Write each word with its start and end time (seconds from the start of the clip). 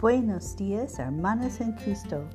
Buenos 0.00 0.56
días, 0.56 0.98
hermanas 0.98 1.60
en 1.60 1.72
Cristo. 1.72 2.26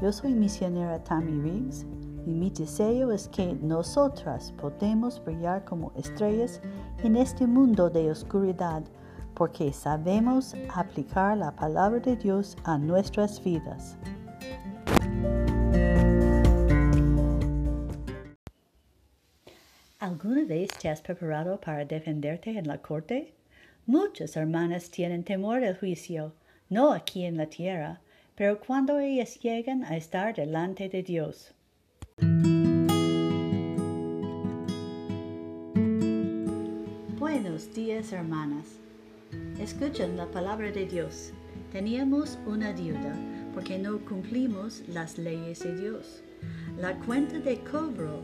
Yo 0.00 0.10
soy 0.10 0.32
misionera 0.32 1.04
Tammy 1.04 1.42
Riggs 1.42 1.84
y 2.24 2.30
mi 2.30 2.48
deseo 2.48 3.12
es 3.12 3.28
que 3.28 3.52
nosotras 3.60 4.50
podamos 4.52 5.22
brillar 5.22 5.62
como 5.66 5.92
estrellas 5.94 6.62
en 7.04 7.16
este 7.16 7.46
mundo 7.46 7.90
de 7.90 8.10
oscuridad 8.10 8.82
porque 9.34 9.74
sabemos 9.74 10.54
aplicar 10.74 11.36
la 11.36 11.54
palabra 11.54 12.00
de 12.00 12.16
Dios 12.16 12.56
a 12.64 12.78
nuestras 12.78 13.44
vidas. 13.44 13.98
¿Alguna 19.98 20.46
vez 20.46 20.70
te 20.80 20.88
has 20.88 21.02
preparado 21.02 21.60
para 21.60 21.84
defenderte 21.84 22.58
en 22.58 22.66
la 22.66 22.78
corte? 22.78 23.34
Muchas 23.84 24.34
hermanas 24.34 24.90
tienen 24.90 25.24
temor 25.24 25.60
del 25.60 25.76
juicio, 25.76 26.32
no 26.72 26.92
aquí 26.92 27.24
en 27.24 27.36
la 27.36 27.46
tierra, 27.46 28.00
pero 28.34 28.58
cuando 28.58 28.98
ellas 28.98 29.38
llegan 29.40 29.84
a 29.84 29.94
estar 29.94 30.34
delante 30.34 30.88
de 30.88 31.02
Dios. 31.02 31.52
Buenos 37.18 37.74
días, 37.74 38.12
hermanas. 38.12 38.78
Escuchen 39.60 40.16
la 40.16 40.26
palabra 40.30 40.72
de 40.72 40.86
Dios. 40.86 41.32
Teníamos 41.70 42.38
una 42.46 42.72
deuda 42.72 43.14
porque 43.52 43.78
no 43.78 43.98
cumplimos 44.06 44.82
las 44.88 45.18
leyes 45.18 45.60
de 45.60 45.76
Dios. 45.76 46.22
La 46.78 46.98
cuenta 47.00 47.38
de 47.38 47.58
cobro 47.70 48.22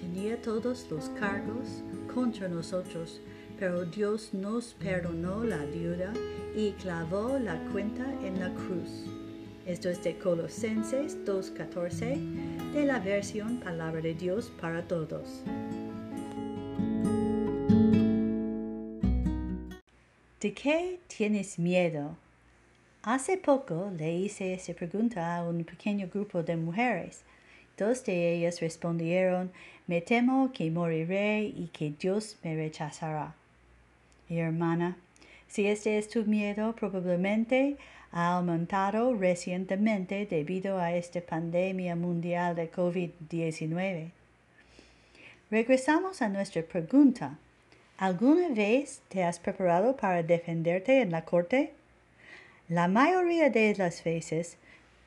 tenía 0.00 0.40
todos 0.40 0.86
los 0.88 1.08
cargos 1.10 1.82
contra 2.14 2.48
nosotros, 2.48 3.20
pero 3.58 3.84
Dios 3.84 4.32
nos 4.32 4.74
perdonó 4.74 5.42
la 5.42 5.58
deuda 5.58 6.12
y 6.54 6.72
clavó 6.72 7.38
la 7.38 7.58
cuenta 7.72 8.04
en 8.24 8.38
la 8.38 8.52
cruz. 8.54 9.04
Esto 9.66 9.88
es 9.88 10.02
de 10.02 10.16
Colosenses 10.16 11.18
2.14 11.24 12.72
de 12.72 12.84
la 12.84 13.00
versión 13.00 13.58
Palabra 13.58 14.00
de 14.00 14.14
Dios 14.14 14.52
para 14.60 14.86
Todos. 14.86 15.42
¿De 20.40 20.54
qué 20.54 21.00
tienes 21.08 21.58
miedo? 21.58 22.16
Hace 23.02 23.38
poco 23.38 23.90
le 23.96 24.14
hice 24.14 24.54
esa 24.54 24.72
pregunta 24.72 25.36
a 25.36 25.42
un 25.42 25.64
pequeño 25.64 26.08
grupo 26.08 26.42
de 26.44 26.56
mujeres. 26.56 27.24
Dos 27.76 28.04
de 28.04 28.34
ellas 28.34 28.60
respondieron, 28.60 29.50
me 29.86 30.00
temo 30.00 30.52
que 30.52 30.70
moriré 30.70 31.42
y 31.42 31.70
que 31.72 31.92
Dios 31.98 32.38
me 32.42 32.54
rechazará. 32.54 33.34
Hermana, 34.28 34.96
si 35.48 35.66
este 35.66 35.98
es 35.98 36.08
tu 36.08 36.24
miedo, 36.24 36.74
probablemente 36.74 37.76
ha 38.12 38.36
aumentado 38.36 39.14
recientemente 39.14 40.26
debido 40.26 40.78
a 40.78 40.92
esta 40.92 41.20
pandemia 41.20 41.96
mundial 41.96 42.54
de 42.56 42.70
COVID-19. 42.70 44.10
Regresamos 45.50 46.20
a 46.20 46.28
nuestra 46.28 46.62
pregunta. 46.62 47.38
¿Alguna 47.96 48.50
vez 48.50 49.00
te 49.08 49.24
has 49.24 49.38
preparado 49.38 49.96
para 49.96 50.22
defenderte 50.22 51.00
en 51.00 51.10
la 51.10 51.24
corte? 51.24 51.72
La 52.68 52.86
mayoría 52.86 53.48
de 53.48 53.74
las 53.76 54.04
veces, 54.04 54.58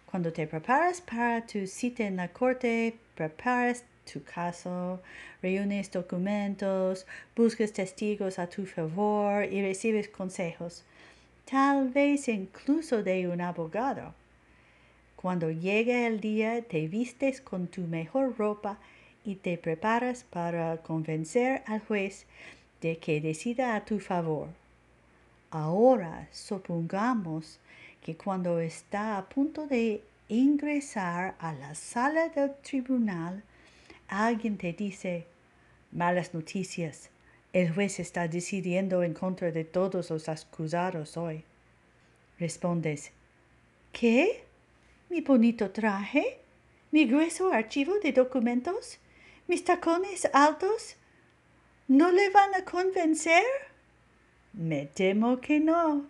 cuando 0.09 0.33
te 0.33 0.47
preparas 0.47 1.00
para 1.00 1.45
tu 1.45 1.67
cita 1.67 2.03
en 2.03 2.17
la 2.17 2.30
corte, 2.30 2.95
preparas 3.16 3.83
tu 4.12 4.23
caso, 4.23 5.02
reúnes 5.42 5.92
documentos, 5.92 7.06
buscas 7.36 7.72
testigos 7.72 8.40
a 8.40 8.48
tu 8.48 8.66
favor 8.66 9.45
y 9.45 9.62
recibes 9.62 10.08
consejos, 10.09 10.84
tal 11.50 11.90
vez 11.90 12.28
incluso 12.28 13.03
de 13.03 13.28
un 13.28 13.42
abogado. 13.42 14.14
Cuando 15.16 15.52
llega 15.52 16.08
el 16.08 16.19
día, 16.19 16.62
te 16.63 16.88
vistes 16.88 17.41
con 17.41 17.68
tu 17.68 17.81
mejor 17.81 18.38
ropa 18.38 18.80
y 19.24 19.35
te 19.35 19.58
preparas 19.58 20.24
para 20.24 20.78
convencer 20.78 21.64
al 21.68 21.80
juez 21.81 22.25
de 22.81 22.97
que 22.97 23.22
decida 23.22 23.75
a 23.75 23.85
tu 23.85 24.00
favor. 24.00 24.50
Ahora 25.52 26.28
supongamos 26.31 27.59
que 28.02 28.18
cuando 28.18 28.59
está 28.59 29.18
a 29.18 29.30
punto 29.30 29.68
de 29.68 30.02
ingresar 30.28 31.35
a 31.40 31.53
la 31.53 31.75
sala 31.75 32.30
del 32.30 32.56
tribunal, 32.64 33.44
alguien 34.11 34.57
te 34.57 34.73
dice, 34.73 35.25
malas 35.91 36.33
noticias, 36.33 37.09
el 37.53 37.73
juez 37.73 37.99
está 37.99 38.27
decidiendo 38.27 39.03
en 39.03 39.13
contra 39.13 39.51
de 39.51 39.63
todos 39.63 40.09
los 40.09 40.29
acusados 40.29 41.17
hoy. 41.17 41.44
Respondes, 42.38 43.11
¿qué? 43.94 44.44
¿Mi 45.09 45.22
bonito 45.22 45.72
traje? 45.72 46.39
¿Mi 46.91 47.05
grueso 47.05 47.51
archivo 47.51 47.95
de 48.03 48.11
documentos? 48.11 48.99
¿Mis 49.47 49.63
tacones 49.63 50.29
altos? 50.33 50.97
¿No 51.88 52.11
le 52.11 52.29
van 52.29 52.53
a 52.55 52.66
convencer? 52.66 53.43
Me 54.53 54.88
temo 54.88 55.39
que 55.39 55.59
no. 55.59 56.05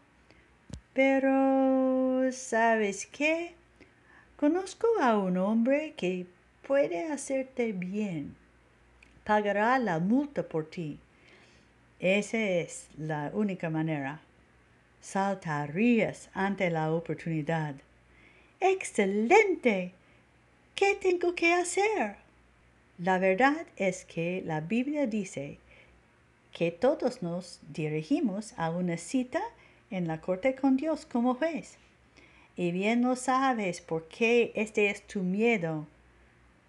Pero, 0.94 2.32
¿sabes 2.32 3.06
qué? 3.06 3.54
Conozco 4.38 4.88
a 5.00 5.18
un 5.18 5.38
hombre 5.38 5.94
que 5.96 6.26
puede 6.68 7.12
hacerte 7.12 7.72
bien. 7.72 8.36
Pagará 9.24 9.78
la 9.80 10.00
multa 10.00 10.44
por 10.44 10.70
ti. 10.70 11.00
Esa 12.00 12.38
es 12.38 12.88
la 12.98 13.32
única 13.34 13.70
manera. 13.70 14.22
Saltarías 15.02 16.30
ante 16.34 16.70
la 16.70 16.92
oportunidad. 16.92 17.76
¡Excelente! 18.60 19.94
¿Qué 20.76 20.96
tengo 20.96 21.36
que 21.36 21.54
hacer? 21.54 22.16
La 22.98 23.18
verdad 23.18 23.66
es 23.78 24.06
que 24.06 24.44
la 24.46 24.62
Biblia 24.62 25.08
dice 25.08 25.58
que 26.52 26.72
todos 26.72 27.22
nos 27.22 27.60
dirigimos 27.72 28.54
a 28.58 28.70
una 28.70 28.98
cita 28.98 29.42
en 29.90 30.08
la 30.08 30.22
corte 30.22 30.56
con 30.56 30.78
Dios 30.78 31.06
como 31.06 31.36
juez. 31.36 31.78
Y 32.56 32.72
bien 32.72 33.02
lo 33.02 33.16
sabes 33.16 33.82
porque 33.82 34.52
este 34.56 34.90
es 34.90 35.06
tu 35.08 35.24
miedo. 35.24 35.88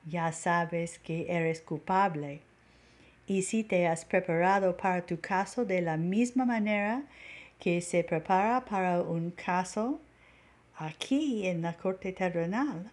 Ya 0.04 0.32
sabes 0.32 0.98
que 0.98 1.26
eres 1.28 1.60
culpable. 1.60 2.40
Y 3.26 3.42
si 3.42 3.62
te 3.62 3.86
has 3.86 4.04
preparado 4.04 4.76
para 4.76 5.06
tu 5.06 5.20
caso 5.20 5.64
de 5.64 5.80
la 5.80 5.96
misma 5.96 6.44
manera 6.44 7.04
que 7.60 7.80
se 7.80 8.02
prepara 8.02 8.64
para 8.64 9.00
un 9.00 9.30
caso 9.30 10.00
aquí 10.76 11.46
en 11.46 11.62
la 11.62 11.76
corte 11.76 12.12
terrenal, 12.12 12.90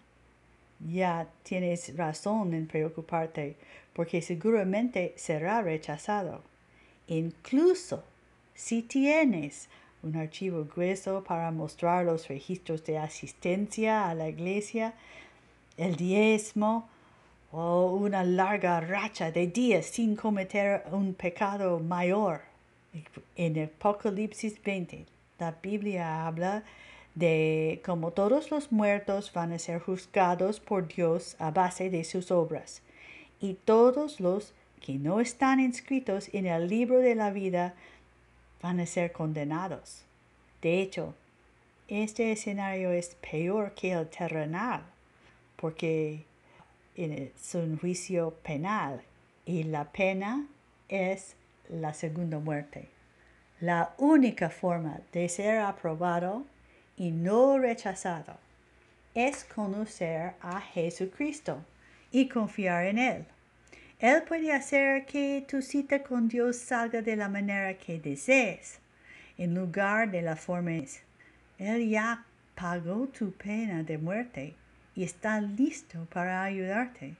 ya 0.88 1.26
tienes 1.42 1.96
razón 1.96 2.54
en 2.54 2.66
preocuparte 2.66 3.56
porque 3.92 4.22
seguramente 4.22 5.12
será 5.16 5.62
rechazado. 5.62 6.42
Incluso 7.08 8.04
si 8.54 8.82
tienes 8.82 9.68
un 10.02 10.16
archivo 10.16 10.64
grueso 10.64 11.24
para 11.24 11.50
mostrar 11.50 12.04
los 12.04 12.28
registros 12.28 12.84
de 12.84 12.98
asistencia 12.98 14.08
a 14.08 14.14
la 14.14 14.28
iglesia, 14.28 14.94
el 15.76 15.96
diezmo 15.96 16.88
o 17.52 17.94
una 17.94 18.22
larga 18.22 18.80
racha 18.80 19.30
de 19.30 19.46
días 19.46 19.86
sin 19.86 20.16
cometer 20.16 20.84
un 20.92 21.14
pecado 21.14 21.80
mayor. 21.80 22.42
En 23.36 23.62
Apocalipsis 23.62 24.62
20, 24.62 25.06
la 25.38 25.52
Biblia 25.62 26.26
habla 26.26 26.62
de 27.14 27.80
cómo 27.84 28.12
todos 28.12 28.50
los 28.50 28.70
muertos 28.70 29.32
van 29.32 29.52
a 29.52 29.58
ser 29.58 29.80
juzgados 29.80 30.60
por 30.60 30.86
Dios 30.86 31.36
a 31.38 31.50
base 31.50 31.90
de 31.90 32.04
sus 32.04 32.30
obras, 32.30 32.82
y 33.40 33.54
todos 33.54 34.20
los 34.20 34.52
que 34.80 34.94
no 34.94 35.20
están 35.20 35.60
inscritos 35.60 36.30
en 36.32 36.46
el 36.46 36.68
libro 36.68 36.98
de 36.98 37.14
la 37.14 37.30
vida 37.30 37.74
van 38.62 38.80
a 38.80 38.86
ser 38.86 39.12
condenados. 39.12 40.02
De 40.62 40.80
hecho, 40.80 41.14
este 41.88 42.32
escenario 42.32 42.90
es 42.92 43.16
peor 43.16 43.72
que 43.74 43.92
el 43.92 44.08
terrenal, 44.08 44.82
porque 45.56 46.24
es 46.96 47.54
un 47.54 47.78
juicio 47.78 48.34
penal 48.42 49.02
y 49.46 49.64
la 49.64 49.84
pena 49.92 50.46
es 50.88 51.36
la 51.68 51.94
segunda 51.94 52.38
muerte. 52.38 52.88
La 53.60 53.94
única 53.98 54.50
forma 54.50 55.00
de 55.12 55.28
ser 55.28 55.58
aprobado 55.58 56.44
y 56.96 57.10
no 57.10 57.58
rechazado 57.58 58.38
es 59.14 59.44
conocer 59.44 60.34
a 60.40 60.60
Jesucristo 60.60 61.64
y 62.10 62.28
confiar 62.28 62.86
en 62.86 62.98
Él. 62.98 63.24
Él 63.98 64.22
puede 64.22 64.52
hacer 64.52 65.04
que 65.04 65.44
tu 65.46 65.60
cita 65.60 66.02
con 66.02 66.28
Dios 66.28 66.56
salga 66.56 67.02
de 67.02 67.16
la 67.16 67.28
manera 67.28 67.74
que 67.74 68.00
desees, 68.00 68.78
en 69.36 69.54
lugar 69.54 70.10
de 70.10 70.22
la 70.22 70.36
forma. 70.36 70.72
Él 71.58 71.88
ya 71.88 72.24
pagó 72.54 73.08
tu 73.08 73.32
pena 73.32 73.82
de 73.82 73.98
muerte 73.98 74.54
y 74.94 75.04
está 75.04 75.40
listo 75.40 76.06
para 76.12 76.42
ayudarte. 76.42 77.16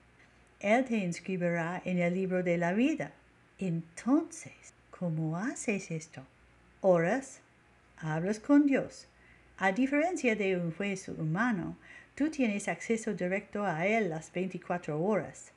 Él 0.60 0.84
te 0.84 0.98
inscribirá 0.98 1.80
en 1.84 1.98
el 1.98 2.14
libro 2.14 2.42
de 2.42 2.58
la 2.58 2.72
vida. 2.72 3.12
Entonces, 3.58 4.74
¿cómo 4.90 5.36
haces 5.36 5.90
esto? 5.90 6.22
Oras, 6.80 7.40
hablas 7.98 8.38
con 8.38 8.66
Dios, 8.66 9.06
A 9.58 9.72
diferencia 9.72 10.34
de 10.34 10.56
un 10.56 10.72
juez 10.72 11.08
humano, 11.08 11.76
tú 12.14 12.30
tienes 12.30 12.66
acceso 12.66 13.12
directo 13.12 13.66
a 13.66 13.86
él 13.86 14.08
las 14.08 14.32
24 14.32 14.98
horas. 14.98 15.52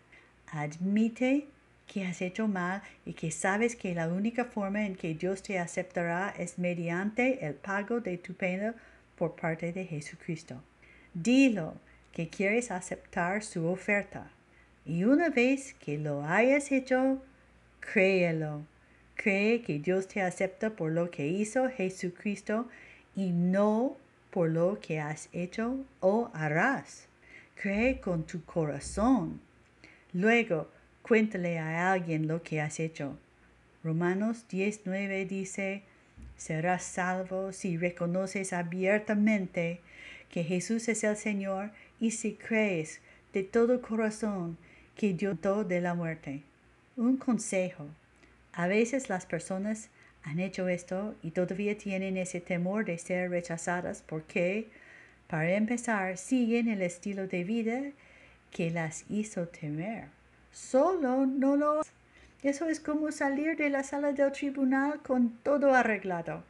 Admite 0.48 1.48
que 1.88 2.06
has 2.06 2.21
hecho 2.21 2.48
mal 2.50 2.81
y 3.06 3.13
que 3.13 3.31
sabes 3.31 3.77
que 3.77 3.95
la 3.95 4.09
única 4.09 4.45
forma 4.45 4.86
en 4.86 4.95
que 4.95 5.13
Dios 5.13 5.42
te 5.42 5.57
aceptará 5.57 6.33
es 6.38 6.59
mediante 6.59 7.45
el 7.45 7.54
pago 7.54 8.01
de 8.01 8.18
tu 8.18 8.33
pena 8.33 8.75
por 9.16 9.36
parte 9.36 9.71
de 9.71 9.86
Jesucristo. 9.86 10.62
Dilo 11.13 11.75
que 12.13 12.30
quieres 12.30 12.71
aceptar 12.71 13.44
su 13.44 13.68
oferta. 13.68 14.30
Y 14.86 15.04
una 15.04 15.30
vez 15.30 15.74
que 15.74 15.98
lo 15.98 16.24
hayas 16.24 16.71
hecho, 16.71 17.21
créelo. 17.80 18.65
Cree 19.15 19.62
que 19.62 19.80
Dios 19.80 20.07
te 20.07 20.21
acepta 20.21 20.71
por 20.71 20.92
lo 20.92 21.10
que 21.12 21.27
hizo 21.27 21.69
Jesucristo 21.69 22.68
y 23.15 23.31
no 23.31 23.98
por 24.31 24.50
lo 24.50 24.80
que 24.80 25.00
has 25.00 25.30
hecho 25.31 25.86
o 26.00 26.30
harás. 26.33 27.07
Cree 27.56 28.00
con 28.00 28.24
tu 28.24 28.44
corazón. 28.44 29.39
Luego, 30.12 30.69
cuéntale 31.01 31.59
a 31.59 31.92
alguien 31.92 32.27
lo 32.27 32.44
que 32.44 32.59
has 32.59 32.80
hecho. 32.80 33.18
Romanos 33.83 34.45
19 34.50 35.25
dice, 35.25 35.83
serás 36.38 36.83
salvo 36.83 37.51
si 37.51 37.77
reconoces 37.77 38.54
abiertamente 38.54 39.81
que 40.30 40.44
Jesús 40.44 40.88
es 40.89 41.04
el 41.04 41.16
Señor 41.16 41.71
y 42.00 42.12
si 42.12 42.34
crees 42.34 43.01
de 43.34 43.44
todo 43.44 43.81
corazón 43.81 44.57
que 44.95 45.13
Dios 45.13 45.38
de 45.68 45.81
la 45.81 45.94
muerte. 45.94 46.44
Un 46.95 47.18
consejo. 47.18 47.88
A 48.54 48.68
veces 48.68 49.10
las 49.10 49.25
personas 49.25 49.90
han 50.24 50.40
hecho 50.40 50.68
esto 50.68 51.16
y 51.24 51.31
todavía 51.31 51.78
tienen 51.78 52.18
ese 52.18 52.40
temor 52.40 52.86
de 52.86 52.98
ser 52.98 53.30
rechazadas 53.30 54.04
porque, 54.06 54.69
para 55.28 55.51
empezar, 55.54 56.18
siguen 56.18 56.68
el 56.68 56.81
estilo 56.81 57.28
de 57.28 57.44
vida 57.44 57.81
que 58.51 58.69
las 58.69 59.06
hizo 59.10 59.48
temer. 59.48 60.06
Solo 60.51 61.25
no 61.25 61.56
lo 61.56 61.81
eso 62.44 62.68
es 62.68 62.81
como 62.81 63.10
salir 63.13 63.56
de 63.56 63.69
la 63.69 63.84
sala 63.84 64.12
del 64.12 64.34
tribunal 64.34 65.01
con 65.01 65.30
todo 65.44 65.74
arreglado 65.74 66.44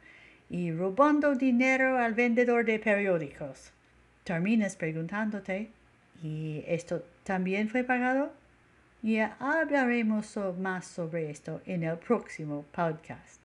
y 0.50 0.72
robando 0.72 1.36
dinero 1.36 1.98
al 1.98 2.14
vendedor 2.14 2.64
de 2.64 2.80
periódicos. 2.80 3.70
Terminas 4.24 4.74
preguntándote, 4.76 5.70
¿y 6.22 6.64
esto 6.66 7.04
también 7.24 7.68
fue 7.68 7.84
pagado? 7.84 8.32
Ya 9.02 9.36
hablaremos 9.38 10.34
más 10.58 10.86
sobre 10.86 11.30
esto 11.30 11.60
en 11.66 11.82
el 11.82 11.98
próximo 11.98 12.64
podcast. 12.72 13.38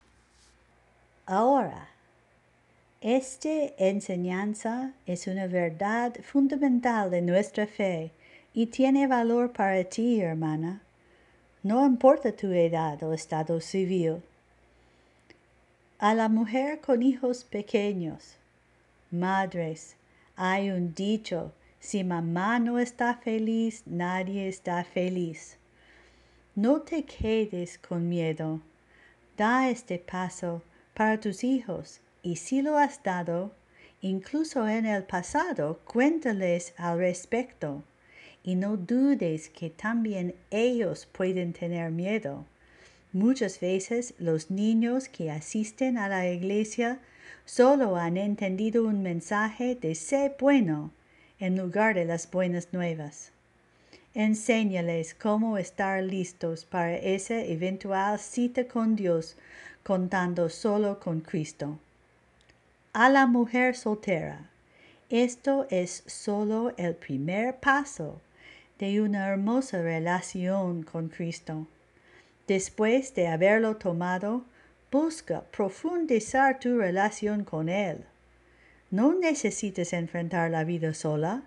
Ahora, 1.24 1.88
esta 3.00 3.48
enseñanza 3.78 4.92
es 5.06 5.26
una 5.26 5.46
verdad 5.46 6.14
fundamental 6.22 7.10
de 7.10 7.22
nuestra 7.22 7.66
fe 7.66 8.10
y 8.52 8.66
tiene 8.66 9.06
valor 9.06 9.54
para 9.54 9.82
ti, 9.84 10.20
hermana. 10.20 10.82
No 11.62 11.86
importa 11.86 12.32
tu 12.32 12.52
edad 12.52 13.02
o 13.02 13.14
estado 13.14 13.60
civil. 13.62 14.22
A 15.98 16.12
la 16.12 16.28
mujer 16.28 16.80
con 16.80 17.02
hijos 17.02 17.44
pequeños, 17.44 18.36
madres, 19.10 19.96
hay 20.36 20.70
un 20.70 20.94
dicho, 20.94 21.52
si 21.80 22.04
mamá 22.04 22.58
no 22.58 22.78
está 22.78 23.16
feliz, 23.16 23.82
nadie 23.86 24.48
está 24.48 24.84
feliz. 24.84 25.58
No 26.54 26.82
te 26.82 27.04
quedes 27.04 27.78
con 27.78 28.08
miedo. 28.08 28.60
Da 29.36 29.68
este 29.70 29.98
paso 29.98 30.62
para 30.94 31.20
tus 31.20 31.44
hijos 31.44 32.00
y 32.22 32.36
si 32.36 32.62
lo 32.62 32.78
has 32.78 33.02
dado, 33.02 33.52
incluso 34.00 34.66
en 34.68 34.86
el 34.86 35.04
pasado, 35.04 35.80
cuéntales 35.84 36.74
al 36.76 36.98
respecto 36.98 37.82
y 38.42 38.54
no 38.54 38.76
dudes 38.76 39.48
que 39.48 39.70
también 39.70 40.34
ellos 40.50 41.06
pueden 41.06 41.52
tener 41.52 41.90
miedo. 41.90 42.46
Muchas 43.12 43.60
veces 43.60 44.14
los 44.18 44.50
niños 44.50 45.08
que 45.08 45.30
asisten 45.30 45.98
a 45.98 46.08
la 46.08 46.28
iglesia 46.28 47.00
solo 47.46 47.96
han 47.96 48.18
entendido 48.18 48.84
un 48.84 49.02
mensaje 49.02 49.74
de 49.74 49.94
ser 49.94 50.36
bueno 50.38 50.90
en 51.38 51.56
lugar 51.56 51.94
de 51.94 52.04
las 52.04 52.30
buenas 52.30 52.72
nuevas. 52.72 53.32
Enséñales 54.14 55.14
cómo 55.14 55.56
estar 55.56 56.02
listos 56.02 56.64
para 56.64 56.96
esa 56.96 57.38
eventual 57.40 58.18
cita 58.18 58.66
con 58.66 58.96
Dios 58.96 59.36
contando 59.82 60.50
solo 60.50 60.98
con 60.98 61.20
Cristo. 61.20 61.78
A 62.92 63.08
la 63.08 63.26
mujer 63.26 63.76
soltera. 63.76 64.50
Esto 65.08 65.66
es 65.70 66.02
solo 66.06 66.74
el 66.76 66.94
primer 66.94 67.56
paso 67.56 68.20
de 68.78 69.00
una 69.00 69.28
hermosa 69.28 69.80
relación 69.80 70.82
con 70.82 71.08
Cristo. 71.08 71.66
Después 72.48 73.14
de 73.14 73.28
haberlo 73.28 73.76
tomado, 73.76 74.44
busca 74.90 75.42
profundizar 75.50 76.58
tu 76.58 76.78
relación 76.78 77.44
con 77.44 77.68
Él. 77.68 78.04
No 78.90 79.14
necesitas 79.14 79.92
enfrentar 79.92 80.50
la 80.50 80.64
vida 80.64 80.94
sola 80.94 81.42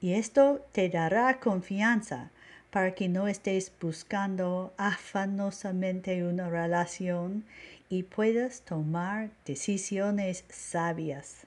y 0.00 0.14
esto 0.14 0.66
te 0.72 0.88
dará 0.88 1.40
confianza 1.40 2.30
para 2.70 2.94
que 2.94 3.08
no 3.08 3.28
estés 3.28 3.72
buscando 3.80 4.72
afanosamente 4.76 6.24
una 6.24 6.50
relación 6.50 7.44
y 7.88 8.02
puedas 8.02 8.62
tomar 8.62 9.30
decisiones 9.46 10.44
sabias. 10.48 11.46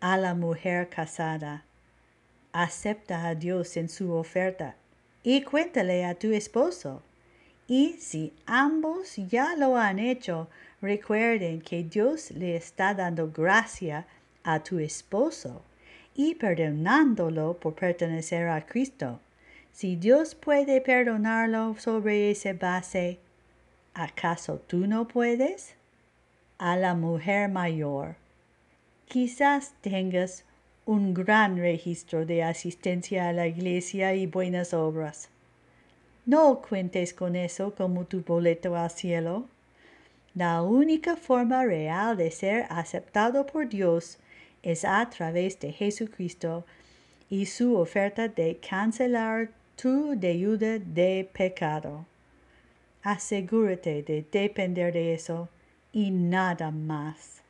A 0.00 0.16
la 0.16 0.34
mujer 0.34 0.88
casada, 0.88 1.64
acepta 2.52 3.26
a 3.26 3.34
Dios 3.34 3.76
en 3.76 3.88
su 3.88 4.12
oferta 4.12 4.76
y 5.22 5.42
cuéntale 5.42 6.04
a 6.04 6.14
tu 6.14 6.32
esposo. 6.32 7.02
Y 7.68 7.96
si 7.98 8.32
ambos 8.46 9.16
ya 9.16 9.56
lo 9.56 9.76
han 9.76 9.98
hecho, 9.98 10.48
recuerden 10.80 11.60
que 11.60 11.82
Dios 11.82 12.30
le 12.30 12.56
está 12.56 12.94
dando 12.94 13.30
gracia 13.30 14.06
a 14.44 14.62
tu 14.62 14.78
esposo 14.78 15.62
y 16.14 16.36
perdonándolo 16.36 17.58
por 17.58 17.74
pertenecer 17.74 18.48
a 18.48 18.64
Cristo. 18.64 19.20
Si 19.72 19.96
Dios 19.96 20.34
puede 20.34 20.80
perdonarlo 20.80 21.76
sobre 21.78 22.30
esa 22.30 22.52
base, 22.52 23.18
¿acaso 23.94 24.58
tú 24.66 24.86
no 24.86 25.08
puedes? 25.08 25.74
A 26.58 26.76
la 26.76 26.94
mujer 26.94 27.50
mayor. 27.50 28.14
Quizás 29.08 29.74
tengas 29.82 30.44
un 30.86 31.14
gran 31.14 31.58
registro 31.58 32.24
de 32.24 32.44
asistencia 32.44 33.28
a 33.28 33.32
la 33.32 33.48
iglesia 33.48 34.14
y 34.14 34.26
buenas 34.26 34.72
obras. 34.72 35.28
No 36.26 36.60
cuentes 36.60 37.14
con 37.14 37.36
eso 37.36 37.72
como 37.76 38.04
tu 38.04 38.22
boleto 38.22 38.74
al 38.74 38.90
cielo. 38.90 39.46
La 40.34 40.60
única 40.62 41.14
forma 41.14 41.64
real 41.64 42.16
de 42.16 42.32
ser 42.32 42.66
aceptado 42.68 43.46
por 43.46 43.68
Dios 43.68 44.18
es 44.64 44.84
a 44.84 45.08
través 45.08 45.60
de 45.60 45.70
Jesucristo 45.70 46.66
y 47.30 47.46
su 47.46 47.76
oferta 47.76 48.26
de 48.26 48.58
cancelar 48.58 49.50
tu 49.76 50.18
deuda 50.18 50.80
de 50.80 51.30
pecado. 51.32 52.04
Asegúrate 53.04 54.02
de 54.02 54.26
depender 54.28 54.92
de 54.92 55.14
eso 55.14 55.48
y 55.92 56.10
nada 56.10 56.72
más. 56.72 57.40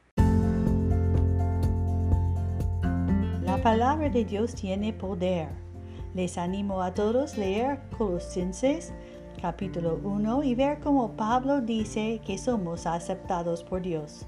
La 3.43 3.57
palabra 3.63 4.11
de 4.11 4.27
Dios 4.27 4.55
tiene 4.55 4.93
poder. 4.93 5.49
Les 6.17 6.39
animo 6.39 6.81
a 6.81 6.95
todos 6.95 7.37
leer 7.37 7.79
Colosenses 7.99 8.91
capítulo 9.43 10.01
1 10.03 10.45
y 10.45 10.55
ver 10.55 10.81
cómo 10.81 11.11
Pablo 11.11 11.61
dice 11.61 12.23
que 12.25 12.39
somos 12.39 12.87
aceptados 12.87 13.63
por 13.63 13.83
Dios. 13.83 14.25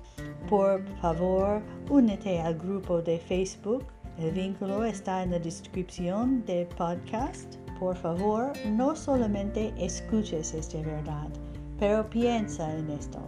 Por 0.50 0.86
favor, 1.00 1.62
únete 1.88 2.42
al 2.42 2.58
grupo 2.58 3.00
de 3.00 3.18
Facebook. 3.18 3.86
El 4.18 4.32
vínculo 4.32 4.84
está 4.84 5.22
en 5.22 5.30
la 5.30 5.38
descripción 5.38 6.44
del 6.44 6.66
podcast. 6.66 7.56
Por 7.80 7.96
favor, 7.96 8.52
no 8.66 8.94
solamente 8.94 9.72
escuches 9.78 10.52
esta 10.52 10.82
verdad, 10.82 11.30
pero 11.78 12.10
piensa 12.10 12.70
en 12.76 12.90
esto 12.90 13.20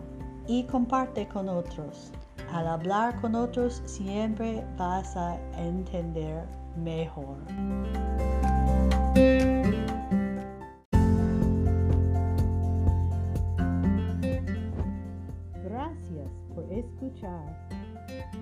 y 0.47 0.65
comparte 0.65 1.27
con 1.29 1.49
otros. 1.49 2.13
Al 2.53 2.67
hablar 2.67 3.19
con 3.23 3.37
otros 3.37 3.81
siempre 3.87 4.63
vas 4.77 5.17
a 5.17 5.39
entender 5.57 6.45
mejor. 6.77 7.39
Gracias 15.65 16.31
por 16.55 16.65
escuchar. 16.73 17.69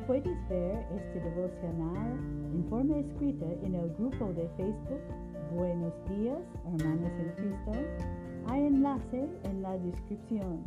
Puedes 0.07 0.49
ver 0.49 0.87
este 0.97 1.21
devocional 1.21 2.13
en 2.55 2.65
forma 2.69 2.99
escrita 2.99 3.47
en 3.63 3.75
el 3.75 3.95
grupo 3.95 4.33
de 4.33 4.49
Facebook 4.57 5.01
Buenos 5.55 5.95
días, 6.11 6.43
hermanos 6.67 7.11
en 7.19 7.33
Cristo. 7.37 7.73
Hay 8.47 8.67
enlace 8.67 9.27
en 9.45 9.63
la 9.63 9.79
descripción. 9.79 10.63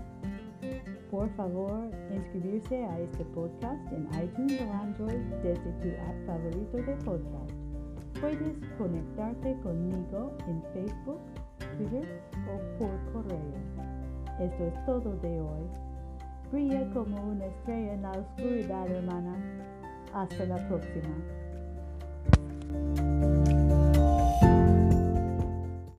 Por 1.11 1.29
favor, 1.35 1.91
inscribirse 2.11 2.83
a 2.83 2.99
este 2.99 3.23
podcast 3.25 3.91
en 3.91 4.07
iTunes 4.23 4.59
o 4.61 4.73
Android 4.73 5.21
desde 5.43 5.71
tu 5.81 5.89
app 6.01 6.25
favorito 6.25 6.77
de 6.77 6.95
podcast. 7.05 7.60
Puedes 8.21 8.55
conectarte 8.77 9.59
conmigo 9.63 10.31
en 10.47 10.61
Facebook, 10.73 11.19
Twitter 11.75 12.21
o 12.47 12.77
por 12.77 13.13
correo. 13.13 13.57
Esto 14.39 14.63
es 14.67 14.85
todo 14.85 15.15
de 15.23 15.41
hoy. 15.41 15.67
Brilla 16.51 16.87
como 16.93 17.19
una 17.19 17.45
estrella 17.45 17.93
en 17.93 18.01
la 18.03 18.11
oscuridad, 18.11 18.91
hermana. 18.91 19.35
Hasta 20.13 20.45
la 20.45 20.67
próxima. 20.67 21.09